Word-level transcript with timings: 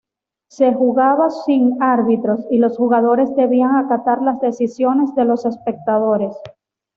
Se 0.49 0.73
jugaba 0.73 1.29
sin 1.29 1.77
árbitros 1.79 2.47
y 2.49 2.57
los 2.57 2.75
jugadores 2.75 3.35
debían 3.35 3.75
acatar 3.75 4.19
las 4.23 4.41
decisiones 4.41 5.13
de 5.13 5.25
los 5.25 5.45
espectadores. 5.45 6.35